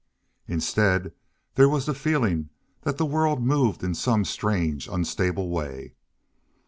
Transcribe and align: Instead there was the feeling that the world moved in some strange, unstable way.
Instead 0.47 1.13
there 1.53 1.69
was 1.69 1.85
the 1.85 1.93
feeling 1.93 2.49
that 2.81 2.97
the 2.97 3.05
world 3.05 3.39
moved 3.43 3.83
in 3.83 3.93
some 3.93 4.25
strange, 4.25 4.87
unstable 4.87 5.49
way. 5.49 5.93